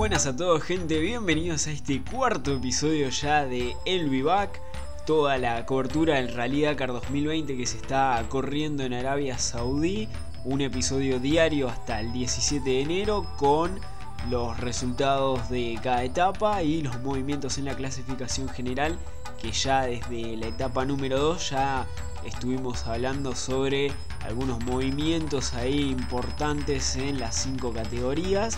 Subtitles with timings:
[0.00, 4.58] buenas a todos gente, bienvenidos a este cuarto episodio ya de El Vivac,
[5.04, 10.08] toda la cobertura del Rally Dakar 2020 que se está corriendo en Arabia Saudí,
[10.46, 13.78] un episodio diario hasta el 17 de enero con
[14.30, 18.98] los resultados de cada etapa y los movimientos en la clasificación general
[19.42, 21.86] que ya desde la etapa número 2 ya
[22.24, 23.92] estuvimos hablando sobre
[24.24, 28.56] algunos movimientos ahí importantes en las 5 categorías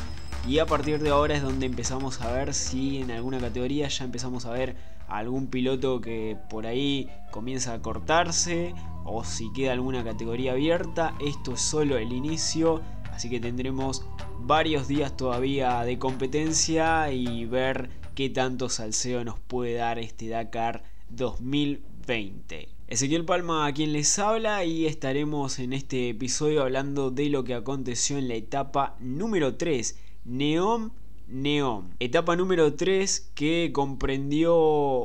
[0.48, 4.04] y a partir de ahora es donde empezamos a ver si en alguna categoría ya
[4.04, 4.74] empezamos a ver
[5.08, 8.74] algún piloto que por ahí comienza a cortarse
[9.04, 11.14] o si queda alguna categoría abierta.
[11.24, 14.04] Esto es solo el inicio, así que tendremos
[14.40, 20.82] varios días todavía de competencia y ver qué tanto salseo nos puede dar este Dakar
[21.10, 22.68] 2020.
[22.88, 27.54] Ezequiel Palma a quien les habla y estaremos en este episodio hablando de lo que
[27.54, 30.90] aconteció en la etapa número 3 Neom
[31.26, 31.90] Neom.
[31.98, 34.56] Etapa número 3 que comprendió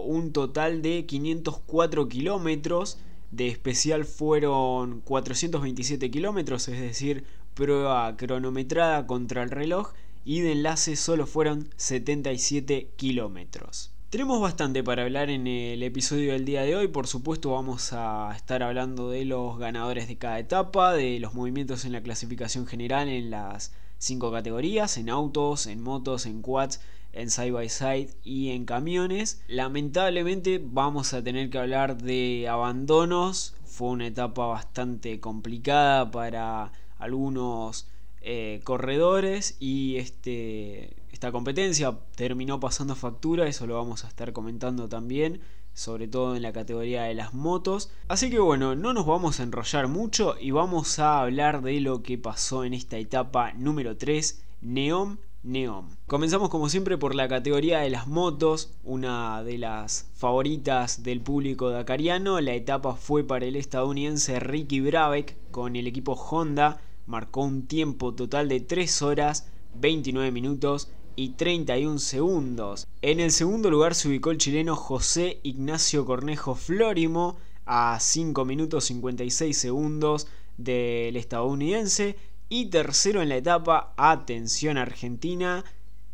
[0.02, 3.00] un total de 504 kilómetros.
[3.32, 9.94] De especial fueron 427 kilómetros, es decir, prueba cronometrada contra el reloj.
[10.26, 13.92] Y de enlace solo fueron 77 kilómetros.
[14.10, 16.90] Tenemos bastante para hablar en el episodio del día de hoy.
[16.90, 21.86] Por supuesto, vamos a estar hablando de los ganadores de cada etapa, de los movimientos
[21.86, 26.82] en la clasificación general en las cinco categorías, en autos, en motos, en quads,
[27.14, 29.42] en side by side y en camiones.
[29.48, 33.56] Lamentablemente vamos a tener que hablar de abandonos.
[33.66, 37.88] Fue una etapa bastante complicada para algunos
[38.22, 44.90] eh, corredores y este, esta competencia terminó pasando factura, eso lo vamos a estar comentando
[44.90, 45.42] también
[45.78, 47.92] sobre todo en la categoría de las motos.
[48.08, 52.02] Así que bueno, no nos vamos a enrollar mucho y vamos a hablar de lo
[52.02, 55.90] que pasó en esta etapa número 3, Neom Neom.
[56.08, 61.70] Comenzamos como siempre por la categoría de las motos, una de las favoritas del público
[61.70, 62.42] dakariano.
[62.42, 66.82] La etapa fue para el estadounidense Ricky Brabeck con el equipo Honda.
[67.06, 72.88] Marcó un tiempo total de 3 horas, 29 minutos y 31 segundos.
[73.02, 78.86] En el segundo lugar se ubicó el chileno José Ignacio Cornejo Flórimo a 5 minutos
[78.86, 82.16] 56 segundos del estadounidense.
[82.50, 85.66] Y tercero en la etapa, atención Argentina,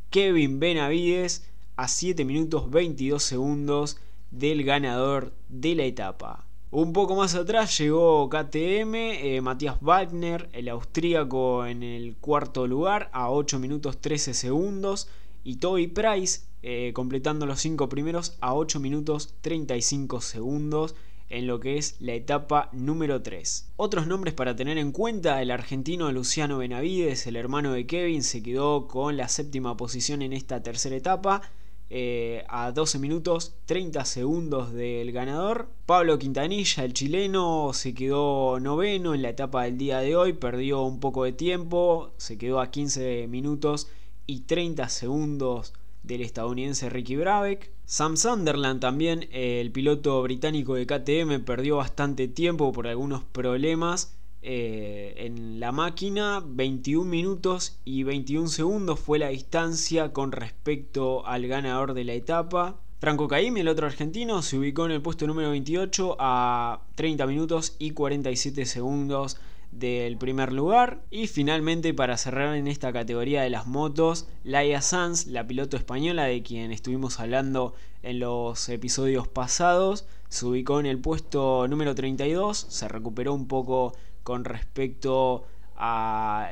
[0.09, 3.97] Kevin Benavides a 7 minutos 22 segundos
[4.31, 6.47] del ganador de la etapa.
[6.75, 13.11] Un poco más atrás llegó KTM, eh, Matías Wagner, el austríaco en el cuarto lugar
[13.13, 15.07] a 8 minutos 13 segundos
[15.43, 20.95] y Toby Price eh, completando los 5 primeros a 8 minutos 35 segundos
[21.29, 23.73] en lo que es la etapa número 3.
[23.75, 28.41] Otros nombres para tener en cuenta, el argentino Luciano Benavides, el hermano de Kevin, se
[28.41, 31.43] quedó con la séptima posición en esta tercera etapa
[31.89, 35.69] eh, a 12 minutos 30 segundos del ganador.
[35.85, 40.81] Pablo Quintanilla, el chileno, se quedó noveno en la etapa del día de hoy, perdió
[40.81, 43.89] un poco de tiempo, se quedó a 15 minutos
[44.25, 45.73] y 30 segundos
[46.03, 47.71] del estadounidense Ricky Brabeck.
[47.85, 54.15] Sam Sunderland también, el piloto británico de KTM, perdió bastante tiempo por algunos problemas
[54.45, 61.47] eh, en la máquina 21 minutos y 21 segundos fue la distancia con respecto al
[61.47, 62.75] ganador de la etapa.
[62.99, 67.77] Franco Caimi, el otro argentino, se ubicó en el puesto número 28 a 30 minutos
[67.79, 69.37] y 47 segundos
[69.71, 71.01] del primer lugar.
[71.09, 76.25] Y finalmente, para cerrar en esta categoría de las motos, Laia Sanz, la piloto española
[76.25, 82.57] de quien estuvimos hablando en los episodios pasados, se ubicó en el puesto número 32,
[82.69, 83.93] se recuperó un poco
[84.23, 85.45] con respecto
[85.75, 86.51] a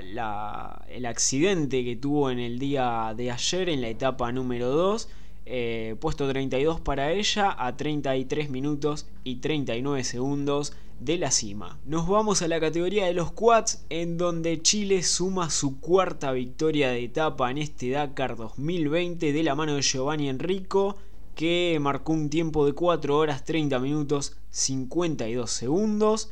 [0.90, 5.10] el accidente que tuvo en el día de ayer en la etapa número 2.
[5.46, 11.80] Eh, puesto 32 para ella a 33 minutos y 39 segundos de la cima.
[11.86, 16.90] Nos vamos a la categoría de los quads en donde Chile suma su cuarta victoria
[16.90, 20.96] de etapa en este Dakar 2020 de la mano de Giovanni Enrico
[21.34, 26.32] que marcó un tiempo de 4 horas 30 minutos 52 segundos.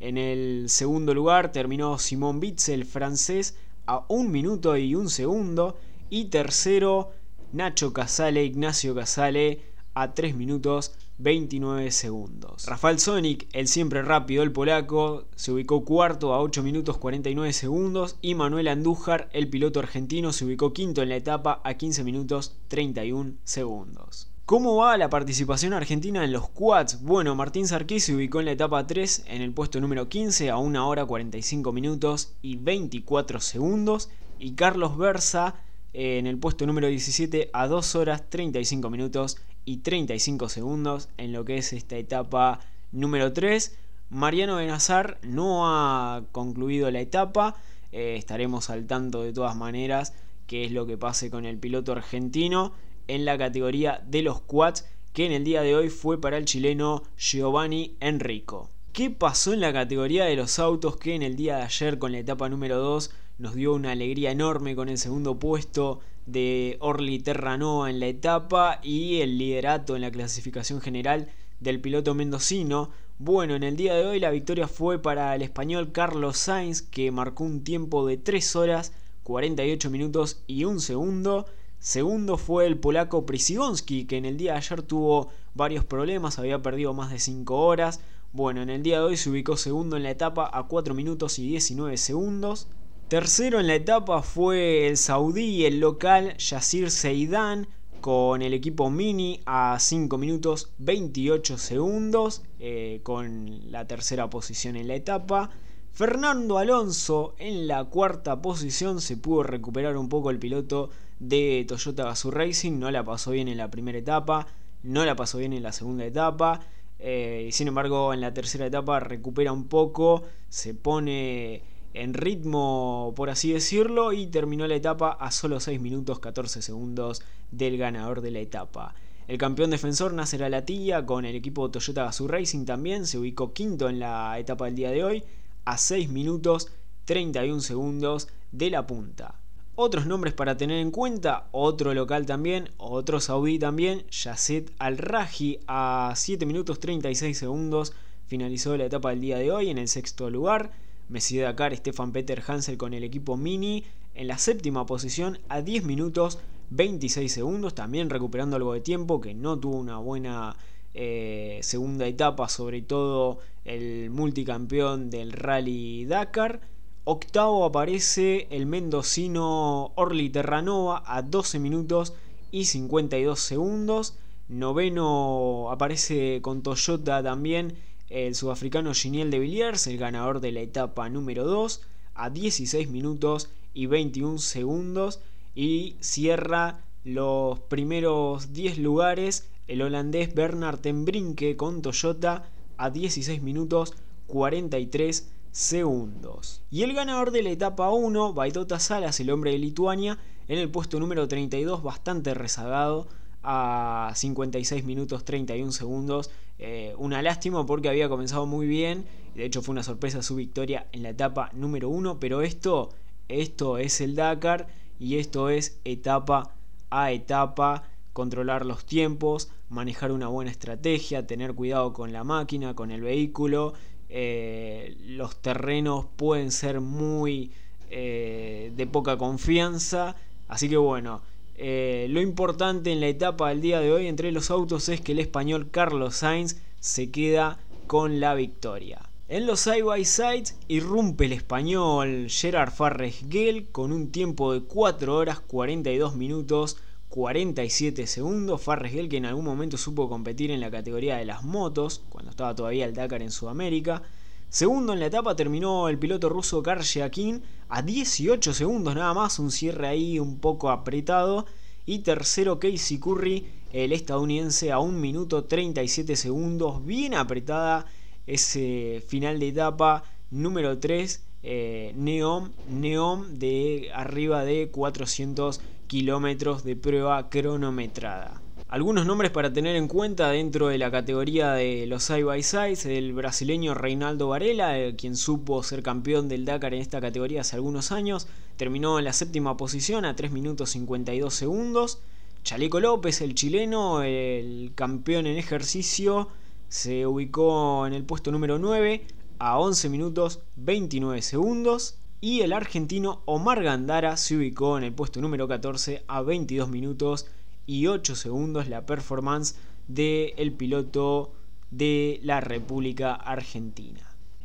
[0.00, 3.56] En el segundo lugar terminó Simón Bitzel, francés,
[3.86, 5.78] a un minuto y un segundo.
[6.10, 7.12] Y tercero,
[7.52, 9.60] Nacho Casale, Ignacio Casale,
[9.94, 12.66] a 3 minutos 29 segundos.
[12.66, 18.16] Rafael Sonic, el siempre rápido, el polaco, se ubicó cuarto a 8 minutos 49 segundos.
[18.20, 22.56] Y Manuel Andújar, el piloto argentino, se ubicó quinto en la etapa a 15 minutos
[22.68, 24.33] 31 segundos.
[24.46, 27.00] ¿Cómo va la participación argentina en los quads?
[27.00, 30.58] Bueno, Martín Sarquí se ubicó en la etapa 3 en el puesto número 15 a
[30.58, 34.10] 1 hora 45 minutos y 24 segundos.
[34.38, 35.54] Y Carlos Versa
[35.94, 41.32] eh, en el puesto número 17 a 2 horas 35 minutos y 35 segundos en
[41.32, 42.60] lo que es esta etapa
[42.92, 43.78] número 3.
[44.10, 47.56] Mariano Benazar no ha concluido la etapa,
[47.92, 50.12] eh, estaremos al tanto de todas maneras
[50.46, 52.74] qué es lo que pase con el piloto argentino
[53.08, 56.44] en la categoría de los quads que en el día de hoy fue para el
[56.44, 58.68] chileno Giovanni Enrico.
[58.92, 62.12] ¿Qué pasó en la categoría de los autos que en el día de ayer con
[62.12, 67.18] la etapa número 2 nos dio una alegría enorme con el segundo puesto de Orly
[67.18, 71.28] Terranova en la etapa y el liderato en la clasificación general
[71.60, 72.90] del piloto mendocino?
[73.18, 77.10] Bueno, en el día de hoy la victoria fue para el español Carlos Sainz que
[77.10, 78.92] marcó un tiempo de 3 horas
[79.24, 81.46] 48 minutos y un segundo.
[81.84, 86.62] Segundo fue el polaco Prisigonski, que en el día de ayer tuvo varios problemas, había
[86.62, 88.00] perdido más de 5 horas.
[88.32, 91.38] Bueno, en el día de hoy se ubicó segundo en la etapa a 4 minutos
[91.38, 92.68] y 19 segundos.
[93.08, 97.68] Tercero en la etapa fue el saudí, el local Yasir Seidan,
[98.00, 104.88] con el equipo Mini a 5 minutos 28 segundos, eh, con la tercera posición en
[104.88, 105.50] la etapa.
[105.92, 112.04] Fernando Alonso en la cuarta posición se pudo recuperar un poco el piloto de Toyota
[112.04, 114.46] Gazoo Racing, no la pasó bien en la primera etapa,
[114.82, 116.60] no la pasó bien en la segunda etapa,
[116.98, 121.62] eh, sin embargo en la tercera etapa recupera un poco, se pone
[121.94, 127.22] en ritmo por así decirlo y terminó la etapa a solo 6 minutos 14 segundos
[127.50, 128.94] del ganador de la etapa.
[129.26, 133.88] El campeón defensor Nasser Alatilla con el equipo Toyota Gazoo Racing también se ubicó quinto
[133.88, 135.24] en la etapa del día de hoy
[135.64, 136.68] a 6 minutos
[137.06, 139.40] 31 segundos de la punta.
[139.76, 146.12] Otros nombres para tener en cuenta, otro local también, otro saudí también, Yasset Al-Raji a
[146.14, 147.92] 7 minutos 36 segundos
[148.28, 150.70] finalizó la etapa del día de hoy en el sexto lugar.
[151.08, 153.82] Messi Dakar, Stefan Peter Hansel con el equipo Mini
[154.14, 156.38] en la séptima posición a 10 minutos
[156.70, 160.54] 26 segundos, también recuperando algo de tiempo que no tuvo una buena
[160.94, 166.60] eh, segunda etapa, sobre todo el multicampeón del Rally Dakar.
[167.06, 172.14] Octavo aparece el mendocino Orly Terranova a 12 minutos
[172.50, 174.16] y 52 segundos.
[174.48, 177.76] Noveno aparece con Toyota también
[178.08, 181.82] el sudafricano Giniel de Villiers, el ganador de la etapa número 2,
[182.14, 185.20] a 16 minutos y 21 segundos.
[185.54, 192.48] Y cierra los primeros 10 lugares el holandés Bernard Ten Brinke con Toyota
[192.78, 193.92] a 16 minutos
[194.26, 196.62] 43 segundos.
[196.68, 200.18] Y el ganador de la etapa 1, Baitota Salas, el hombre de Lituania,
[200.48, 203.06] en el puesto número 32, bastante rezagado
[203.44, 206.32] a 56 minutos 31 segundos.
[206.58, 209.04] Eh, una lástima porque había comenzado muy bien.
[209.36, 212.18] De hecho fue una sorpresa su victoria en la etapa número 1.
[212.18, 212.90] Pero esto,
[213.28, 214.66] esto es el Dakar
[214.98, 216.50] y esto es etapa
[216.90, 222.90] a etapa controlar los tiempos, manejar una buena estrategia, tener cuidado con la máquina, con
[222.90, 223.74] el vehículo.
[224.16, 227.50] Eh, los terrenos pueden ser muy
[227.90, 230.14] eh, de poca confianza.
[230.46, 231.20] Así que bueno,
[231.56, 235.12] eh, lo importante en la etapa del día de hoy entre los autos es que
[235.12, 237.58] el español Carlos Sainz se queda
[237.88, 239.02] con la victoria.
[239.28, 244.60] En los side by sides irrumpe el español Gerard Farres Gel con un tiempo de
[244.60, 246.76] 4 horas 42 minutos
[247.14, 248.60] 47 segundos.
[248.60, 252.56] Farresgel que en algún momento supo competir en la categoría de las motos, cuando estaba
[252.56, 254.02] todavía el Dakar en Sudamérica.
[254.48, 259.52] Segundo en la etapa terminó el piloto ruso Akin a 18 segundos nada más, un
[259.52, 261.46] cierre ahí un poco apretado.
[261.86, 267.86] Y tercero Casey Curry, el estadounidense, a 1 minuto 37 segundos, bien apretada
[268.26, 270.02] ese final de etapa
[270.32, 271.22] número 3.
[271.46, 275.60] Eh, Neom de arriba de 400
[275.94, 278.42] kilómetros de prueba cronometrada.
[278.66, 282.84] Algunos nombres para tener en cuenta dentro de la categoría de los side by sides,
[282.84, 287.54] el brasileño Reinaldo Varela, eh, quien supo ser campeón del Dakar en esta categoría hace
[287.54, 292.00] algunos años, terminó en la séptima posición a 3 minutos 52 segundos.
[292.42, 296.26] Chaleco López, el chileno, el campeón en ejercicio,
[296.68, 299.06] se ubicó en el puesto número 9
[299.38, 301.98] a 11 minutos 29 segundos.
[302.24, 307.26] Y el argentino Omar Gandara se ubicó en el puesto número 14 a 22 minutos
[307.66, 309.56] y 8 segundos la performance
[309.88, 311.34] del piloto
[311.70, 314.00] de la República Argentina.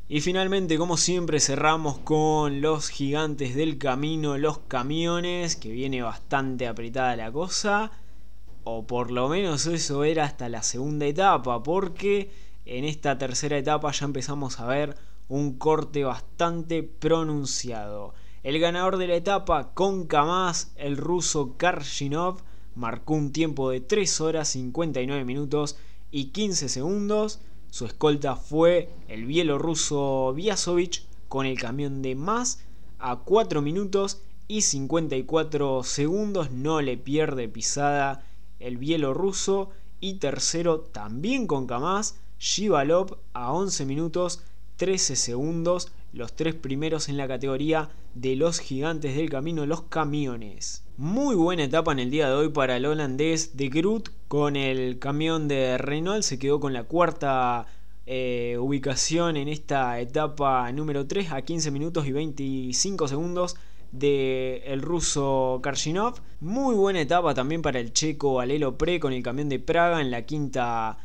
[0.10, 6.68] Y finalmente, como siempre, cerramos con los gigantes del camino, los camiones, que viene bastante
[6.68, 7.94] apretada la cosa.
[8.66, 12.30] O por lo menos eso era hasta la segunda etapa, porque
[12.66, 14.98] en esta tercera etapa ya empezamos a ver
[15.30, 18.14] un corte bastante pronunciado.
[18.44, 22.42] El ganador de la etapa con Kamaz, el ruso Karshinov,
[22.76, 25.78] marcó un tiempo de 3 horas 59 minutos
[26.12, 27.40] y 15 segundos.
[27.70, 32.64] Su escolta fue el bielorruso Vyazovich con el camión de más
[32.98, 36.52] a 4 minutos y 54 segundos.
[36.52, 38.26] No le pierde pisada
[38.60, 39.70] el bielorruso.
[40.02, 44.42] Y tercero también con Kamaz, Shivalov a 11 minutos
[44.80, 45.92] 13 segundos.
[46.14, 50.84] Los tres primeros en la categoría de los gigantes del camino, los camiones.
[50.98, 54.98] Muy buena etapa en el día de hoy para el holandés de Groot con el
[54.98, 56.24] camión de Renault.
[56.24, 57.68] Se quedó con la cuarta
[58.06, 63.58] eh, ubicación en esta etapa número 3 a 15 minutos y 25 segundos
[63.92, 66.22] del el ruso Karshinov.
[66.40, 70.10] Muy buena etapa también para el checo Alelo Pre con el camión de Praga en
[70.10, 70.98] la quinta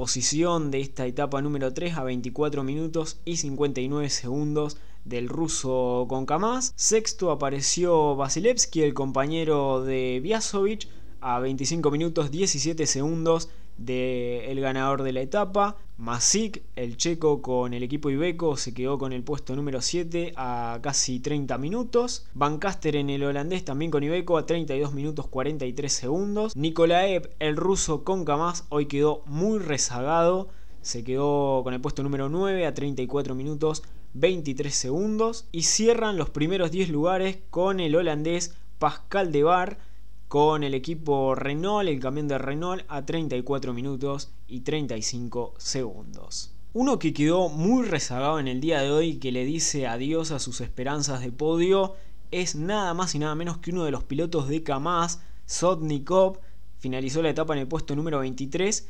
[0.00, 6.24] posición de esta etapa número 3 a 24 minutos y 59 segundos del ruso con
[6.24, 6.72] Kamaz.
[6.74, 10.88] Sexto apareció Vasilevsky, el compañero de Vyazovich,
[11.20, 15.76] a 25 minutos 17 segundos del ganador de la etapa.
[15.96, 20.78] Masik, el checo con el equipo Ibeco, se quedó con el puesto número 7 a
[20.82, 22.26] casi 30 minutos.
[22.34, 26.56] Van Caster en el holandés también con Ibeco a 32 minutos 43 segundos.
[26.56, 30.48] Nikolaev, el ruso con Kamaz, hoy quedó muy rezagado.
[30.82, 33.82] Se quedó con el puesto número 9 a 34 minutos
[34.14, 35.46] 23 segundos.
[35.52, 39.89] Y cierran los primeros 10 lugares con el holandés Pascal de Bar
[40.30, 46.52] con el equipo Renault, el camión de Renault a 34 minutos y 35 segundos.
[46.72, 50.38] Uno que quedó muy rezagado en el día de hoy que le dice adiós a
[50.38, 51.96] sus esperanzas de podio
[52.30, 56.38] es nada más y nada menos que uno de los pilotos de Kamaz, Sotnikov,
[56.78, 58.88] finalizó la etapa en el puesto número 23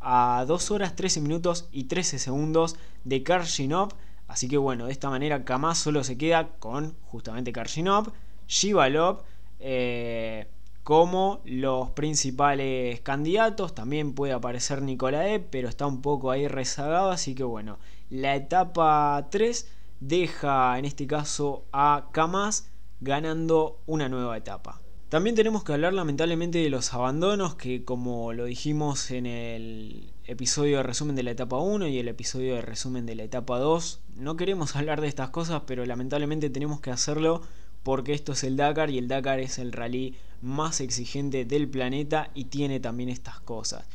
[0.00, 3.94] a 2 horas 13 minutos y 13 segundos de Karshinov.
[4.28, 8.12] Así que bueno, de esta manera Kamaz solo se queda con justamente Karshinov,
[8.46, 9.22] Shivalov,
[9.58, 10.48] eh,
[10.82, 13.74] como los principales candidatos.
[13.74, 17.10] También puede aparecer Nicolae, pero está un poco ahí rezagado.
[17.10, 17.78] Así que bueno,
[18.10, 19.68] la etapa 3
[20.00, 22.68] deja en este caso a Kamaz
[23.00, 24.80] ganando una nueva etapa.
[25.08, 30.78] También tenemos que hablar lamentablemente de los abandonos que como lo dijimos en el episodio
[30.78, 34.00] de resumen de la etapa 1 y el episodio de resumen de la etapa 2,
[34.16, 37.42] no queremos hablar de estas cosas pero lamentablemente tenemos que hacerlo
[37.82, 42.30] porque esto es el Dakar y el Dakar es el rally más exigente del planeta
[42.34, 43.86] y tiene también estas cosas.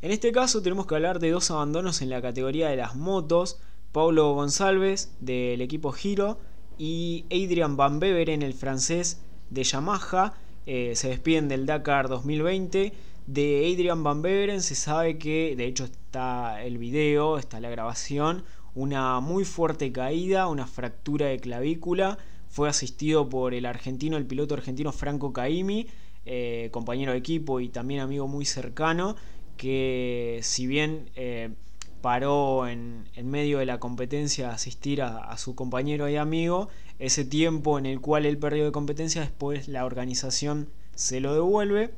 [0.00, 3.60] En este caso tenemos que hablar de dos abandonos en la categoría de las motos,
[3.92, 6.38] Paulo González del equipo Giro
[6.78, 10.34] y Adrian Van Beveren, el francés de Yamaha,
[10.66, 12.92] eh, se despiden del Dakar 2020.
[13.26, 18.44] De Adrian Van Beveren se sabe que, de hecho está el video, está la grabación,
[18.74, 22.18] una muy fuerte caída, una fractura de clavícula,
[22.48, 25.86] fue asistido por el argentino, el piloto argentino Franco Caimi,
[26.26, 29.16] eh, compañero de equipo y también amigo muy cercano,
[29.56, 31.50] que si bien eh,
[32.00, 37.78] paró en, medio de la competencia a asistir a, su compañero y amigo, ese tiempo
[37.78, 41.92] en el cual él perdió de competencia, después la organización se lo devuelve.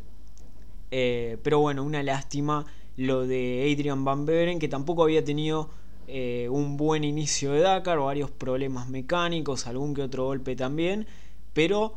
[0.90, 2.66] Eh, pero bueno, una lástima
[2.96, 5.70] lo de Adrian Van Beveren, que tampoco había tenido
[6.12, 11.06] eh, un buen inicio de Dakar, varios problemas mecánicos, algún que otro golpe también,
[11.52, 11.94] pero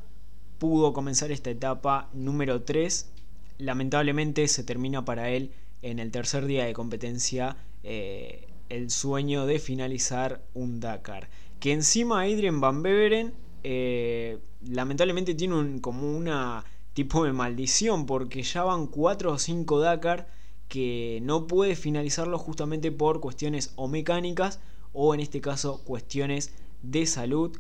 [0.60, 3.10] pudo comenzar esta etapa número 3.
[3.58, 5.52] Lamentablemente se termina para él
[5.82, 11.30] en el tercer día de competencia eh, el sueño de finalizar un Dakar.
[11.60, 18.44] Que encima Adrian Van Beveren eh, lamentablemente tiene un, como una tipo de maldición porque
[18.44, 20.28] ya van 4 o 5 Dakar
[20.74, 24.60] que no puede finalizarlo justamente por cuestiones o mecánicas
[24.92, 26.52] o en este caso cuestiones
[26.82, 27.56] de salud.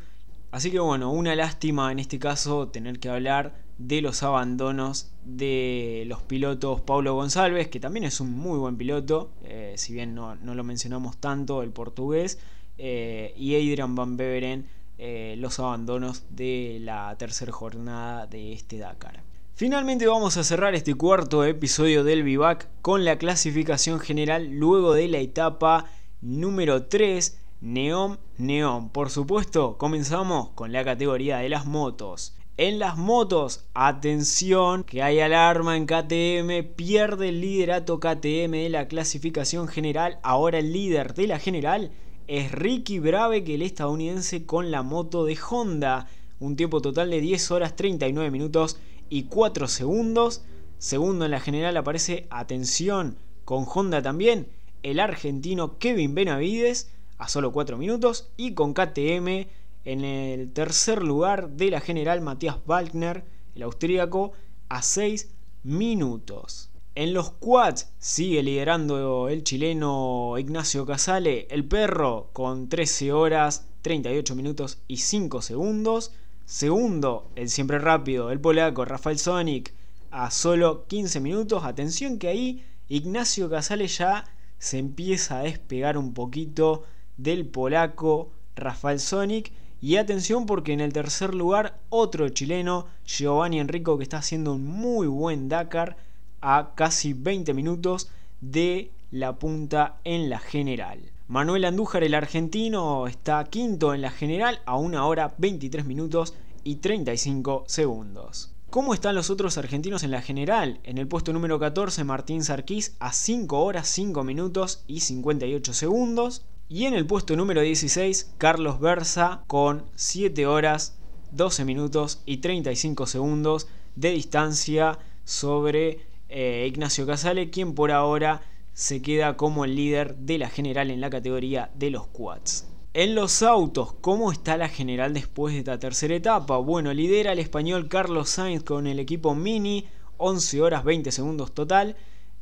[0.50, 6.06] Así que bueno, una lástima en este caso tener que hablar de los abandonos de
[6.08, 10.34] los pilotos Paulo González, que también es un muy buen piloto, eh, si bien no,
[10.34, 12.40] lo mencionamos tanto, el portugués,
[12.80, 14.66] eh, y Adrian Van Beveren,
[14.98, 19.22] eh, los abandonos de la tercera jornada de este Dakar.
[19.56, 25.08] Finalmente vamos a cerrar este cuarto episodio del Vivac con la clasificación general luego de
[25.08, 25.86] la etapa
[26.22, 28.90] número 3, Neon Neon.
[28.90, 32.36] Por supuesto, comenzamos con la categoría de las motos.
[32.58, 38.88] En las motos, atención, que hay alarma en KTM, pierde el liderato KTM de la
[38.88, 41.92] clasificación general, ahora el líder de la general
[42.26, 46.08] es Ricky Brave, que el estadounidense con la moto de Honda,
[46.40, 48.80] un tiempo total de 10 horas 39 minutos
[49.14, 50.44] y 4 segundos.
[50.80, 53.16] Segundo en la general aparece, atención,
[53.46, 54.48] con Honda también,
[54.82, 56.90] el argentino Kevin Benavides
[57.20, 58.32] a solo 4 minutos.
[58.38, 59.46] Y con KTM
[59.86, 64.32] En el tercer lugar de la general Matías Wagner, el austríaco,
[64.70, 65.30] a 6
[65.62, 66.72] minutos.
[66.96, 74.36] En los quads sigue liderando el chileno Ignacio Casale, el perro, con 13 horas, 38
[74.36, 76.14] minutos y 5 segundos.
[76.54, 79.74] Segundo, el siempre rápido, el polaco Rafael Sonic,
[80.12, 81.64] a solo 15 minutos.
[81.64, 84.26] Atención que ahí Ignacio Casale ya
[84.60, 86.84] se empieza a despegar un poquito
[87.18, 89.52] del polaco Rafael Sonic.
[89.82, 94.68] Y atención porque en el tercer lugar otro chileno, Giovanni Enrico, que está haciendo un
[94.68, 95.98] muy buen Dakar
[96.40, 101.00] a casi 20 minutos de la punta en la general.
[101.28, 106.78] Manuel Andújar, el argentino, está quinto en la general a 1 hora 23 minutos y
[106.78, 108.54] 35 segundos.
[108.70, 110.80] ¿Cómo están los otros argentinos en la general?
[110.84, 116.44] En el puesto número 14, Martín Sarquís a 5 horas 5 minutos y 58 segundos.
[116.70, 120.98] Y en el puesto número 16, Carlos Berza con 7 horas
[121.34, 128.42] 12 minutos y 35 segundos de distancia sobre eh, Ignacio Casale, quien por ahora
[128.74, 132.73] se queda como el líder de la general en la categoría de los quads.
[132.96, 136.58] En los autos, ¿cómo está la general después de esta tercera etapa?
[136.58, 141.98] Bueno, lidera el español Carlos Sainz con el equipo Mini, 11 horas 20 segundos total.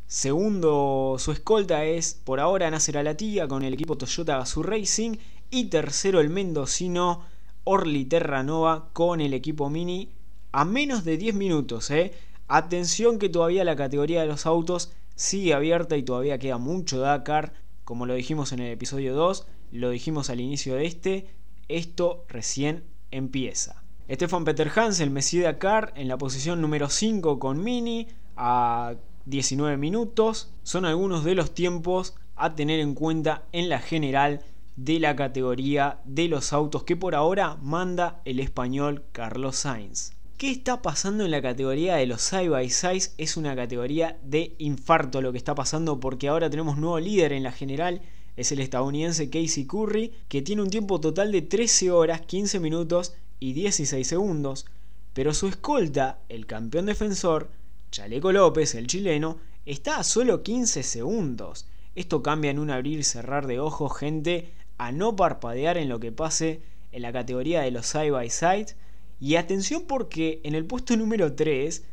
[0.08, 5.16] Segundo, su escolta es por ahora Nasser Alatilla con el equipo Toyota Gazoo Racing.
[5.50, 7.24] Y tercero, el mendocino
[7.64, 10.10] Orly Terranova con el equipo Mini
[10.52, 11.90] a menos de 10 minutos.
[11.92, 12.12] ¿eh?
[12.50, 17.54] Atención que todavía la categoría de los autos sigue abierta y todavía queda mucho Dakar.
[17.86, 21.28] Como lo dijimos en el episodio 2, lo dijimos al inicio de este,
[21.68, 23.84] esto recién empieza.
[24.10, 29.78] Stefan Peter Hans, el Messi Dakar, en la posición número 5 con Mini, a 19
[29.78, 30.52] minutos.
[30.64, 34.42] Son algunos de los tiempos a tener en cuenta en la general
[34.76, 40.14] de la categoría de los autos que por ahora manda el español Carlos Sainz.
[40.38, 43.14] ¿Qué está pasando en la categoría de los side by side?
[43.20, 47.44] Es una categoría de infarto lo que está pasando porque ahora tenemos nuevo líder en
[47.44, 48.02] la general.
[48.42, 53.14] Es el estadounidense Casey Curry, que tiene un tiempo total de 13 horas, 15 minutos
[53.40, 54.66] y 16 segundos.
[55.14, 57.52] Pero su escolta, el campeón defensor,
[57.92, 61.68] Chaleco López, el chileno, está a solo 15 segundos.
[61.94, 66.00] Esto cambia en un abrir y cerrar de ojos, gente, a no parpadear en lo
[66.00, 68.76] que pase en la categoría de los side by side
[69.20, 71.84] y atención porque en el puesto número 3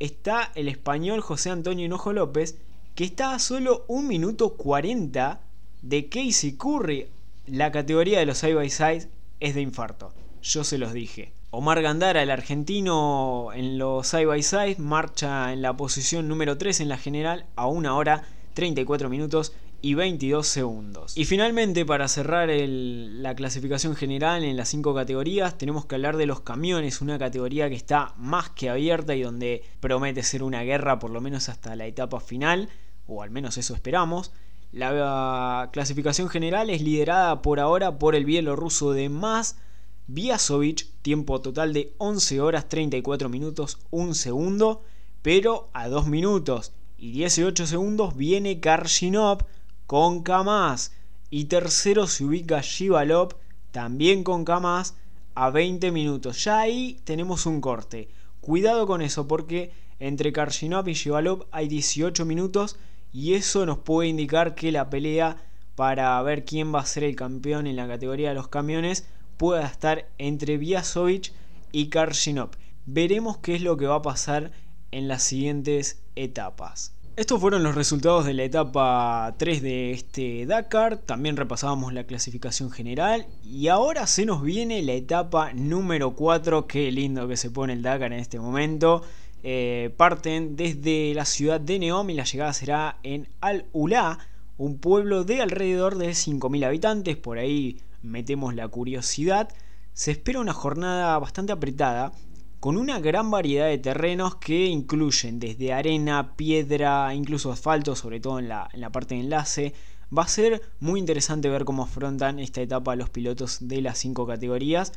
[0.00, 2.58] está el español José Antonio Hinojo López,
[2.96, 5.42] que está a solo 1 minuto 40
[5.82, 7.08] de Casey Curry.
[7.46, 9.08] La categoría de los side by side
[9.40, 10.14] es de infarto.
[10.42, 11.32] Yo se los dije.
[11.50, 16.80] Omar Gandara, el argentino en los side by side, marcha en la posición número 3
[16.80, 21.18] en la general a 1 hora 34 minutos y 22 segundos.
[21.18, 26.26] Y finalmente, para cerrar la clasificación general en las 5 categorías, tenemos que hablar de
[26.26, 31.00] los camiones, una categoría que está más que abierta y donde promete ser una guerra
[31.00, 32.68] por lo menos hasta la etapa final,
[33.08, 34.32] o al menos eso esperamos.
[34.72, 39.58] La clasificación general es liderada por ahora por el bielorruso de Más
[40.06, 44.82] Biasovic, tiempo total de 11 horas 34 minutos 1 segundo,
[45.20, 49.44] pero a 2 minutos y 18 segundos viene Karshinov
[49.86, 50.92] con Kamaz.
[51.28, 53.36] Y tercero se ubica Shivalov,
[53.72, 54.94] también con Kamaz,
[55.34, 56.44] a 20 minutos.
[56.44, 58.08] Ya ahí tenemos un corte.
[58.40, 62.78] Cuidado con eso porque entre Karshinov y Shivalov hay 18 minutos
[63.12, 65.36] y eso nos puede indicar que la pelea
[65.74, 69.66] para ver quién va a ser el campeón en la categoría de los camiones pueda
[69.66, 71.32] estar entre Biasovic
[71.72, 72.50] y Karshinov.
[72.86, 74.52] Veremos qué es lo que va a pasar
[74.90, 76.94] en las siguientes etapas.
[77.14, 82.70] Estos fueron los resultados de la etapa 3 de este Dakar, también repasábamos la clasificación
[82.70, 87.74] general y ahora se nos viene la etapa número 4, qué lindo que se pone
[87.74, 89.02] el Dakar en este momento.
[89.44, 94.18] Eh, parten desde la ciudad de Neom y la llegada será en Al-Ula,
[94.56, 99.48] un pueblo de alrededor de 5.000 habitantes, por ahí metemos la curiosidad.
[99.92, 102.12] Se espera una jornada bastante apretada
[102.60, 108.38] con una gran variedad de terrenos que incluyen desde arena, piedra, incluso asfalto, sobre todo
[108.38, 109.74] en la, parte de enlace.
[110.16, 114.28] Va a ser muy interesante ver cómo afrontan esta etapa los pilotos de las cinco
[114.28, 114.92] categorías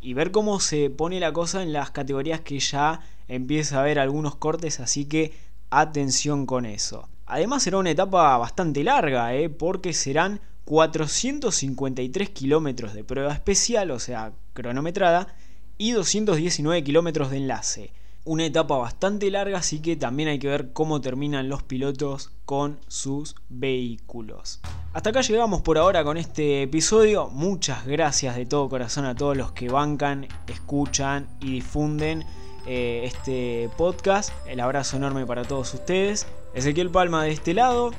[0.00, 3.98] y ver cómo se pone la cosa en las categorías que ya empieza a haber
[3.98, 5.32] algunos cortes, así que
[5.70, 7.08] atención con eso.
[7.26, 9.48] Además será una etapa bastante larga, ¿eh?
[9.50, 15.34] porque serán 453 kilómetros de prueba especial, o sea, cronometrada,
[15.76, 17.92] y 219 kilómetros de enlace.
[18.24, 22.78] una etapa bastante larga, así que también hay que ver cómo terminan los pilotos con
[22.86, 24.60] sus vehículos.
[24.94, 27.28] Hasta acá llegamos por ahora con este episodio.
[27.28, 32.24] Muchas gracias de todo corazón a todos los que bancan, escuchan y difunden
[32.66, 34.32] eh, este podcast.
[34.46, 36.26] El abrazo enorme para todos ustedes.
[36.54, 37.92] Ezequiel Palma de este lado.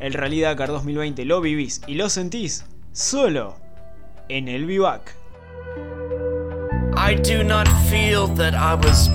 [0.00, 3.56] El Rally Dakar 2020 lo vivís y lo sentís solo
[4.28, 5.16] en el Vivac.
[6.96, 9.08] I do not feel that I was.